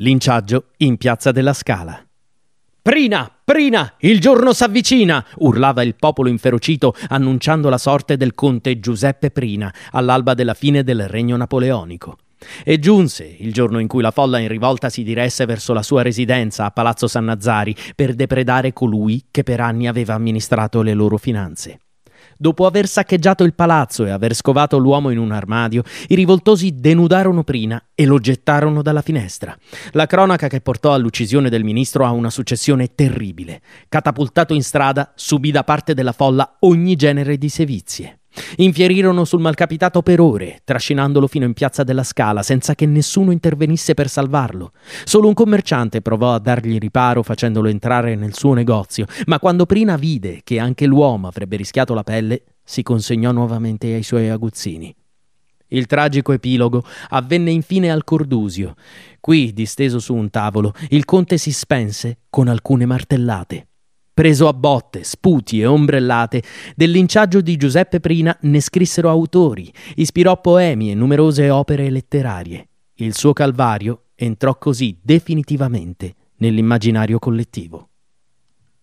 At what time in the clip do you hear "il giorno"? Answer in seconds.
3.98-4.52, 13.24-13.80